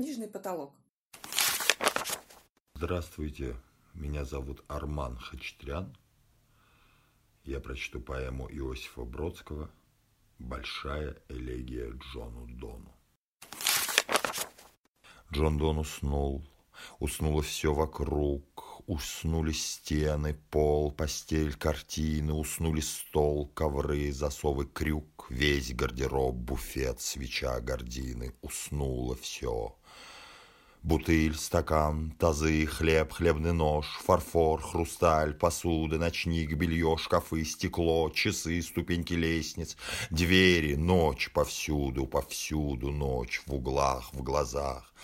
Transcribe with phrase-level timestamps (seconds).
[0.00, 0.72] книжный потолок.
[2.72, 3.54] Здравствуйте,
[3.92, 5.94] меня зовут Арман Хачатрян.
[7.44, 9.70] Я прочту поэму Иосифа Бродского
[10.38, 12.94] «Большая элегия Джону Дону».
[15.30, 16.42] Джон Дон уснул,
[16.98, 26.34] уснуло все вокруг, уснули стены, пол, постель, картины, уснули стол, ковры, засовы, крюк, весь гардероб,
[26.34, 29.76] буфет, свеча, гардины, уснуло все.
[30.82, 39.12] Бутыль, стакан, тазы, хлеб, хлебный нож, фарфор, хрусталь, посуда, ночник, белье, шкафы, стекло, часы, ступеньки
[39.12, 39.76] лестниц,
[40.08, 44.94] двери, ночь повсюду, повсюду ночь, в углах, в глазах.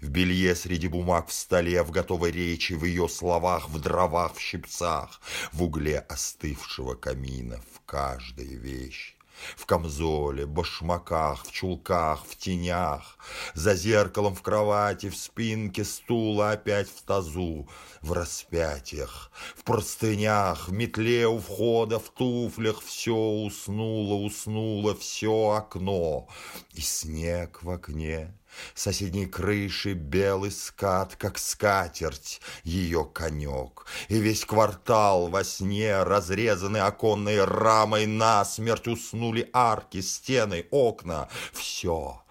[0.00, 4.38] В белье среди бумаг в столе, в готовой речи, в ее словах, в дровах, в
[4.40, 5.18] щипцах,
[5.50, 9.14] в угле остывшего камина, в каждой вещи
[9.56, 13.18] в камзоле, башмаках, в чулках, в тенях,
[13.54, 17.68] за зеркалом в кровати, в спинке стула, опять в тазу,
[18.00, 26.28] в распятиях, в простынях, в метле у входа, в туфлях, все уснуло, уснуло, все окно,
[26.74, 28.34] и снег в окне,
[28.74, 33.86] Соседней крыши белый скат, как скатерть, ее конек.
[34.08, 41.28] И весь квартал во сне, разрезанный оконной рамой, насмерть уснули арки, стены, окна.
[41.52, 42.22] Все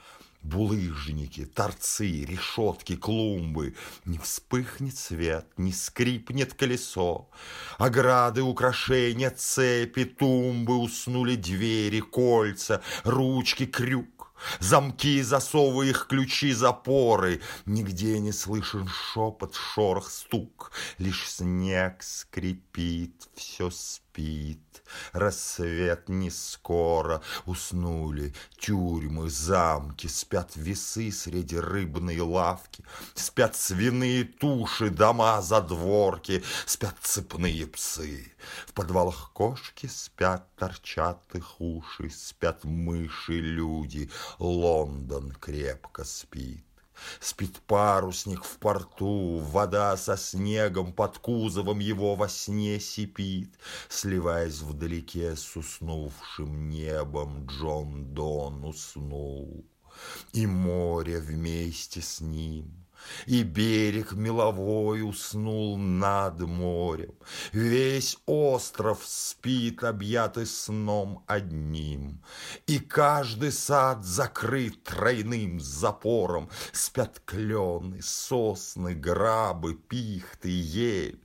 [0.43, 3.75] булыжники, торцы, решетки, клумбы.
[4.05, 7.29] Не вспыхнет свет, не скрипнет колесо.
[7.77, 14.20] Ограды, украшения, цепи, тумбы, уснули двери, кольца, ручки, крюк.
[14.59, 17.41] Замки, засовы их, ключи, запоры.
[17.65, 20.71] Нигде не слышен шепот, шорох, стук.
[20.97, 24.59] Лишь снег скрипит, все спит.
[25.13, 27.21] Рассвет не скоро.
[27.45, 32.83] Уснули тюрьмы, замки, спят весы среди рыбной лавки.
[33.15, 38.33] Спят свиные туши, дома, задворки, спят цепные псы.
[38.67, 44.09] В подвалах кошки спят, торчат их уши, спят мыши, люди.
[44.39, 46.65] Лондон крепко спит.
[47.19, 53.57] Спит парусник в порту, вода со снегом под кузовом его во сне сипит,
[53.89, 59.65] Сливаясь вдалеке с уснувшим небом, Джон Дон уснул,
[60.33, 62.85] и море вместе с ним.
[63.25, 67.13] И берег меловой уснул над морем.
[67.51, 72.23] Весь остров спит, объятый сном одним.
[72.67, 76.49] И каждый сад закрыт тройным запором.
[76.71, 81.19] Спят клены, сосны, грабы, пихты, ель.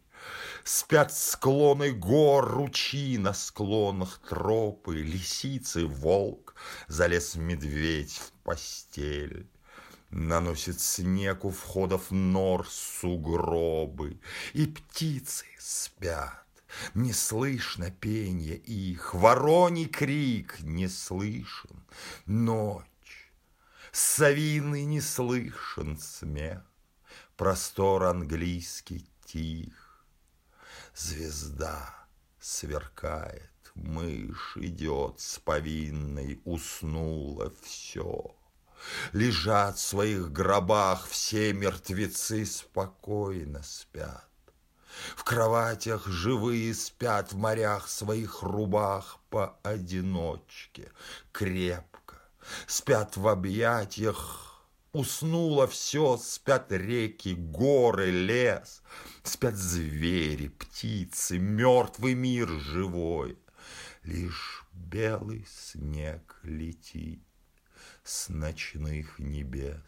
[0.65, 6.55] Спят склоны гор, ручьи на склонах тропы, Лисицы, волк,
[6.89, 9.49] залез медведь в постель.
[10.19, 14.19] Наносит снег у входов нор сугробы,
[14.55, 16.47] И птицы спят.
[16.95, 21.85] Не слышно пение их, вороний крик не слышен.
[22.25, 23.31] Ночь,
[23.93, 26.63] совиный не слышен смех,
[27.37, 30.07] Простор английский тих.
[30.95, 31.95] Звезда
[32.41, 38.35] сверкает, мышь идет с повинной, Уснуло все.
[39.13, 44.29] Лежат в своих гробах все мертвецы спокойно спят.
[45.17, 50.91] В кроватях живые спят в морях своих рубах поодиночке,
[51.33, 52.17] крепко.
[52.67, 54.47] Спят в объятиях
[54.97, 58.83] Уснуло все, спят реки, горы, лес,
[59.25, 63.39] Спят звери, птицы, мертвый мир живой.
[64.05, 67.26] Лишь белый снег летит
[68.07, 69.81] с ночных небес.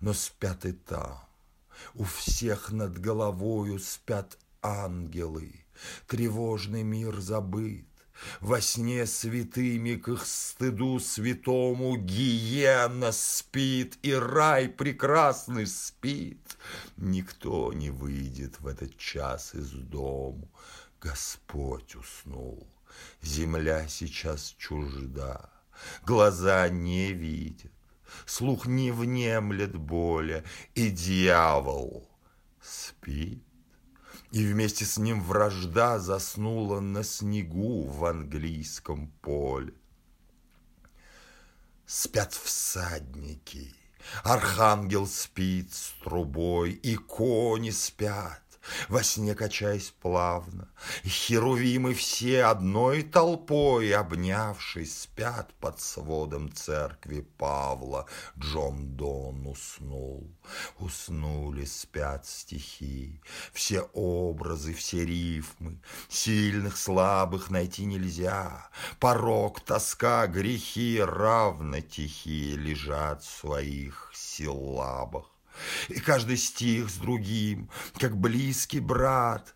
[0.00, 1.18] Но спят и там,
[1.94, 5.64] у всех над головою спят ангелы,
[6.06, 7.86] Тревожный мир забыт,
[8.40, 16.56] во сне святыми к их стыду святому Гиена спит, и рай прекрасный спит.
[16.96, 20.50] Никто не выйдет в этот час из дому.
[21.00, 22.66] Господь уснул,
[23.22, 25.57] земля сейчас чужда.
[26.04, 27.72] Глаза не видят,
[28.26, 30.44] слух не внемлет боли,
[30.74, 32.08] и дьявол
[32.60, 33.42] спит.
[34.30, 39.72] И вместе с ним вражда заснула на снегу в английском поле.
[41.86, 43.74] Спят всадники,
[44.22, 48.42] архангел спит с трубой, и кони спят,
[48.88, 50.68] во сне качаясь плавно.
[51.04, 58.06] Херувимы все одной толпой, обнявшись, спят под сводом церкви Павла.
[58.38, 60.30] Джон Дон уснул,
[60.78, 63.20] уснули, спят стихи,
[63.52, 68.70] все образы, все рифмы, сильных, слабых найти нельзя.
[68.98, 75.37] Порог, тоска, грехи равно тихие лежат в своих силабах.
[75.88, 79.54] И каждый стих с другим, как близкий брат,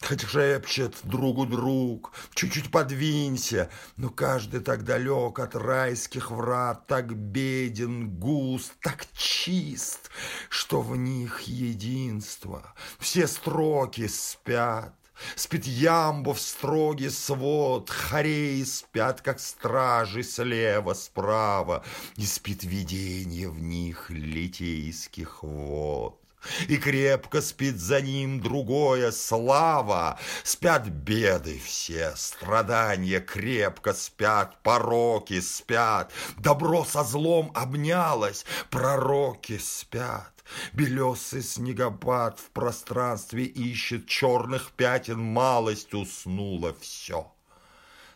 [0.00, 8.08] Хоть шепчет другу друг, чуть-чуть подвинься, Но каждый так далек от райских врат, Так беден,
[8.08, 10.10] густ, так чист,
[10.48, 14.94] Что в них единство, все строки спят.
[15.36, 21.84] Спит ямбов строгий свод, Хореи спят, как стражи, слева, справа,
[22.16, 26.20] И спит видение в них литейских вод.
[26.68, 30.18] И крепко спит за ним другое слава.
[30.44, 36.12] Спят беды все, страдания крепко спят, пороки спят.
[36.36, 40.32] Добро со злом обнялось, пророки спят.
[40.72, 47.30] Белесый снегопад в пространстве ищет черных пятен, малость уснула все.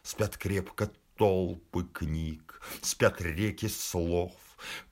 [0.02, 4.32] Спят крепко толпы книг, спят реки слов,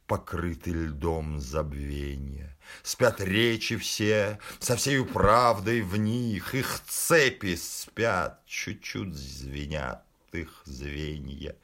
[0.06, 2.56] покрыты льдом забвения.
[2.82, 11.56] Спят речи все, со всею правдой в них, их цепи спят, чуть-чуть звенят их звенья.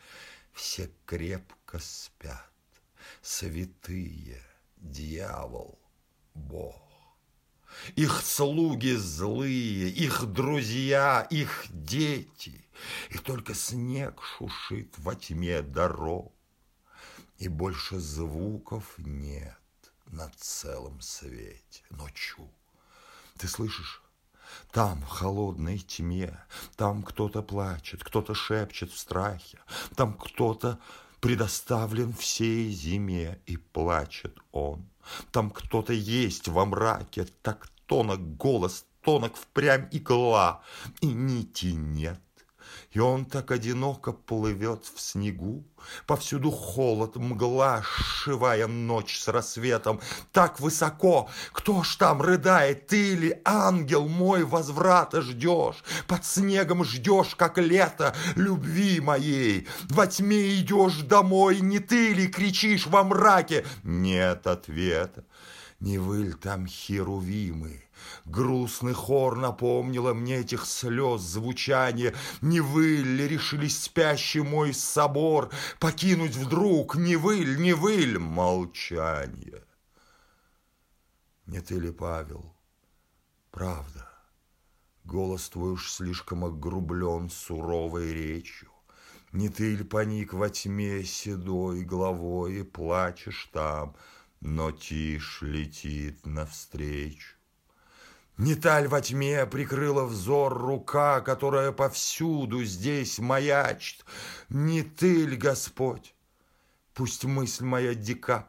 [0.52, 2.50] Все крепко спят,
[3.22, 4.42] святые,
[4.76, 5.78] дьявол,
[6.34, 6.82] Бог.
[7.94, 12.64] Их слуги злые, их друзья, их дети,
[13.10, 16.32] И только снег шушит во тьме дорог,
[17.38, 19.58] И больше звуков нет
[20.06, 21.82] на целом свете.
[21.90, 22.50] Ночью,
[23.38, 24.02] ты слышишь?
[24.70, 26.38] Там, в холодной тьме,
[26.76, 29.58] там кто-то плачет, кто-то шепчет в страхе,
[29.96, 30.78] там кто-то
[31.20, 34.88] предоставлен всей зиме, и плачет он.
[35.32, 40.62] Там кто-то есть во мраке, так тонок голос, тонок впрямь игла,
[41.00, 42.20] и нити нет.
[42.96, 45.66] И он так одиноко плывет в снегу,
[46.06, 50.00] Повсюду холод, мгла, сшивая ночь с рассветом.
[50.32, 55.84] Так высоко, кто ж там рыдает, ты или ангел мой возврата ждешь?
[56.08, 59.68] Под снегом ждешь, как лето, любви моей.
[59.90, 63.66] Во тьме идешь домой, не ты ли кричишь во мраке?
[63.82, 65.22] Нет ответа.
[65.80, 67.82] Не выль там херувимы,
[68.24, 72.14] Грустный хор напомнила мне этих слез звучание.
[72.40, 78.18] Не вы ли решили спящий мой собор Покинуть вдруг, не вы ли, не вы ли,
[78.18, 79.64] молчание?
[81.46, 82.54] Не ты ли, Павел?
[83.50, 84.08] Правда,
[85.04, 88.70] голос твой уж слишком огрублен суровой речью.
[89.32, 93.94] Не ты ли поник во тьме седой головой и плачешь там,
[94.46, 97.34] но тишь летит навстречу.
[98.38, 104.04] Не таль во тьме прикрыла взор рука, которая повсюду здесь маячит.
[104.48, 106.14] Не ты ли, Господь?
[106.94, 108.48] Пусть мысль моя дика,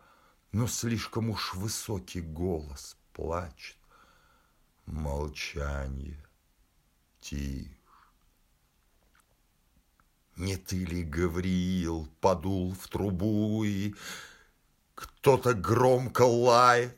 [0.51, 3.77] но слишком уж высокий голос плачет.
[4.85, 6.23] Молчание,
[7.21, 7.71] тишь.
[10.35, 13.95] Не ты ли, Гавриил, подул в трубу и
[14.97, 16.97] кто-то громко лает?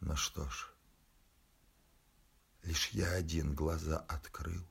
[0.00, 0.70] Ну что ж,
[2.62, 4.66] лишь я один глаза открыл,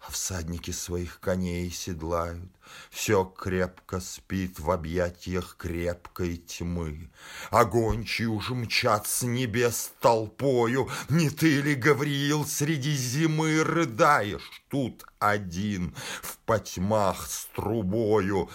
[0.00, 2.50] А всадники своих коней седлают,
[2.90, 7.10] Все крепко спит в объятиях крепкой тьмы.
[7.50, 15.94] Огонь, уж мчат с небес толпою, Не ты ли, Гавриил, среди зимы рыдаешь Тут один
[16.22, 18.48] в потьмах с трубою,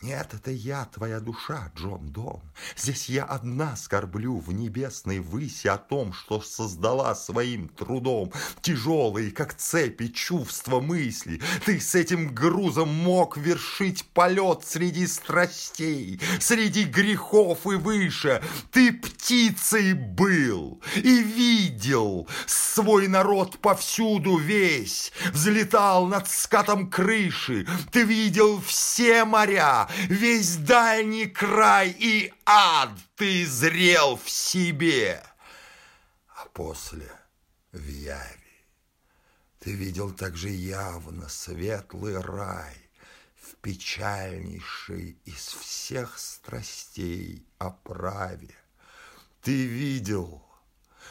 [0.00, 2.40] нет, это я, твоя душа, Джон Дон.
[2.76, 8.32] Здесь я одна скорблю в небесной выси о том, что создала своим трудом.
[8.60, 11.40] Тяжелые, как цепи, чувства, мысли.
[11.64, 18.40] Ты с этим грузом мог вершить полет среди страстей, среди грехов и выше.
[18.70, 25.12] Ты птицей был и видел свой народ повсюду весь.
[25.32, 27.66] Взлетал над скатом крыши.
[27.90, 35.22] Ты видел все моря, весь дальний край и ад ты зрел в себе.
[36.36, 37.10] А после
[37.72, 38.38] в яви
[39.60, 42.76] ты видел также явно светлый рай,
[43.34, 48.54] в печальнейшей из всех страстей оправе.
[49.42, 50.48] Ты видел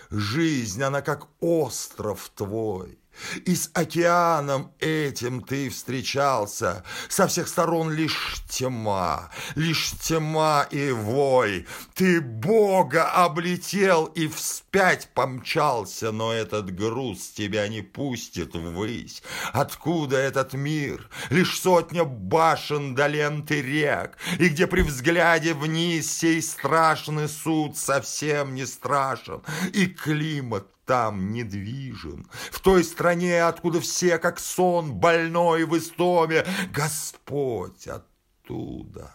[0.10, 2.98] Жизнь, она как остров твой.
[3.46, 6.84] И с океаном этим ты встречался.
[7.10, 11.68] Со всех сторон лишь тьма, лишь тьма и вой.
[11.96, 19.24] Ты Бога облетел и вспять помчался, но этот груз тебя не пустит ввысь.
[19.54, 21.10] Откуда этот мир?
[21.30, 28.56] Лишь сотня башен до ленты рек, и где при взгляде вниз сей страшный суд совсем
[28.56, 29.42] не страшен,
[29.74, 37.88] и климат там недвижен, в той стране, откуда все, как сон, больной в истоме, Господь
[37.88, 39.14] оттуда.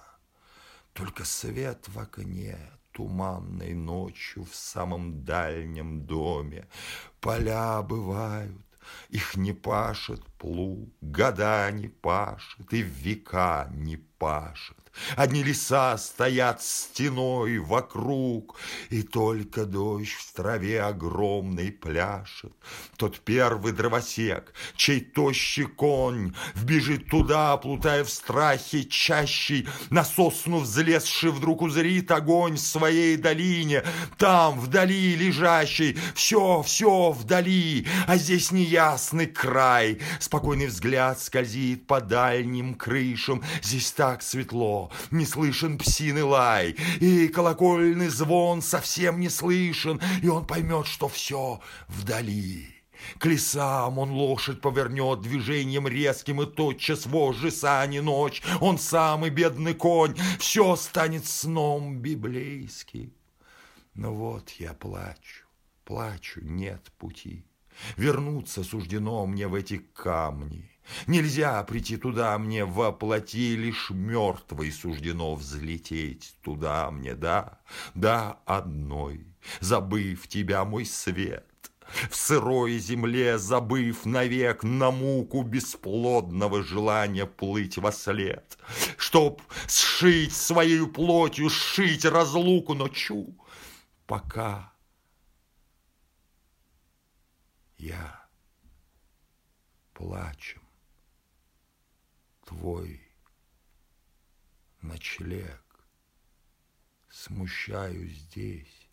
[0.93, 2.59] Только свет в окне,
[2.93, 6.69] туманной ночью в самом дальнем доме.
[7.21, 8.67] Поля бывают,
[9.09, 14.77] их не пашет плуг, года не пашет и века не пашет.
[15.17, 18.57] Одни леса стоят стеной вокруг,
[18.91, 22.53] И только дождь в траве огромный пляшет.
[22.97, 31.31] Тот первый дровосек, чей тощий конь Вбежит туда, плутая в страхе чащий, На сосну взлезший
[31.31, 33.83] вдруг узрит огонь В своей долине,
[34.19, 40.01] там, вдали лежащий, Все, все вдали, а здесь неясный край.
[40.33, 48.09] Спокойный взгляд скользит по дальним крышам, Здесь так светло, не слышен псиный лай, и колокольный
[48.09, 52.67] звон совсем не слышен, и он поймет, что все вдали.
[53.19, 59.75] К лесам он лошадь повернет движением резким, и тотчас вожжи сани ночь, он самый бедный
[59.75, 63.13] конь, все станет сном библейским.
[63.93, 65.45] Но вот я плачу,
[65.85, 67.45] плачу, нет пути.
[67.97, 70.71] Вернуться суждено мне в эти камни.
[71.07, 77.61] Нельзя прийти туда мне воплоти, лишь мертвой суждено взлететь туда мне, да,
[77.95, 79.27] да, одной,
[79.61, 81.47] забыв тебя, мой свет.
[82.11, 88.59] В сырой земле, забыв навек на муку бесплодного желания плыть во след,
[88.97, 93.37] Чтоб сшить своей плотью, сшить разлуку, но чу,
[94.07, 94.72] пока
[97.83, 98.29] я
[99.93, 100.61] плачу
[102.45, 103.03] твой
[104.83, 105.61] ночлег.
[107.11, 108.89] Смущаю здесь,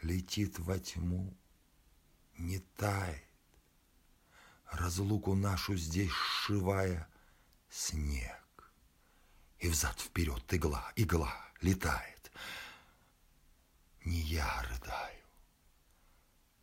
[0.00, 1.36] летит во тьму,
[2.38, 3.22] не тает,
[4.70, 7.08] разлуку нашу здесь сшивая
[7.68, 8.72] снег.
[9.58, 12.32] И взад-вперед игла, игла летает.
[14.04, 15.25] Не я рыдаю,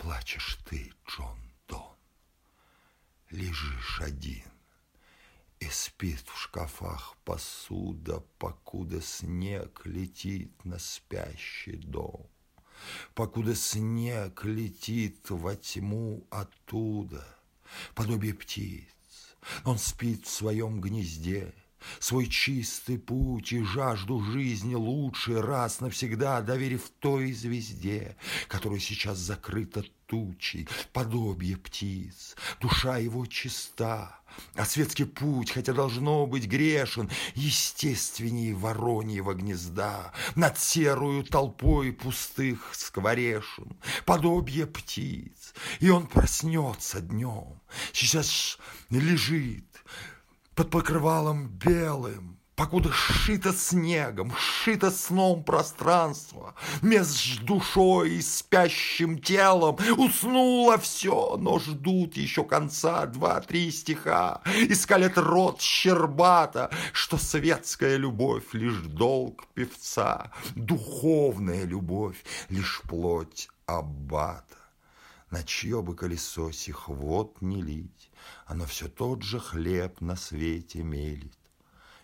[0.04, 1.96] плачешь ты, Джон Дон,
[3.30, 4.52] лежишь один
[5.62, 12.30] и спит в шкафах посуда, покуда снег летит на спящий дом.
[13.16, 17.26] Покуда снег летит во тьму оттуда,
[17.96, 18.90] подобие птиц,
[19.64, 21.54] он спит в своем гнезде,
[22.00, 28.16] свой чистый путь и жажду жизни лучше раз навсегда доверив той звезде,
[28.48, 32.36] которая сейчас закрыта тучей, подобие птиц.
[32.60, 34.20] Душа его чиста,
[34.56, 43.76] а светский путь, хотя должно быть грешен, естественнее вороньего гнезда, над серую толпой пустых скворешен,
[44.06, 45.54] подобие птиц.
[45.80, 47.60] И он проснется днем,
[47.92, 48.58] сейчас
[48.90, 49.66] лежит
[50.56, 60.78] под покрывалом белым, покуда сшито снегом, сшито сном пространство, меж душой и спящим телом уснуло
[60.78, 64.74] все, но ждут еще конца два-три стиха, и
[65.18, 74.63] рот щербата, что светская любовь лишь долг певца, духовная любовь лишь плоть аббата.
[75.34, 78.12] На чье бы колесо сих вод не лить,
[78.46, 81.40] оно все тот же хлеб на свете мелит.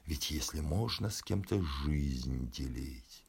[0.08, 3.28] Ведь если можно с кем-то жизнь делить,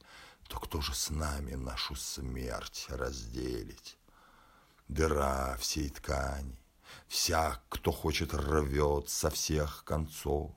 [0.49, 3.99] то кто же с нами нашу смерть разделить?
[4.89, 6.59] Дыра всей ткани,
[7.07, 10.51] всяк, кто хочет, рвет со всех концов.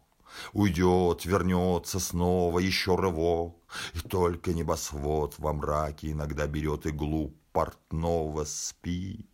[0.54, 3.58] Уйдет, вернется снова, еще рывок,
[3.94, 9.28] И только небосвод во мраке иногда берет иглу портного спи.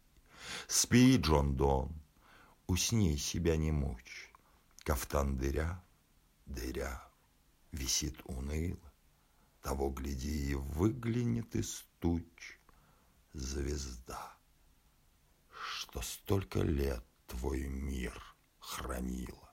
[0.68, 1.91] Спи, Джон Дон,
[2.68, 4.32] усни себя не мучь,
[4.84, 5.84] Кафтан дыря,
[6.46, 7.03] дыря,
[7.72, 8.94] висит уныло,
[9.62, 12.60] Того, гляди, и выглянет из туч
[13.34, 14.38] звезда,
[15.51, 18.13] Что столько лет твой мир
[18.60, 19.49] хранила.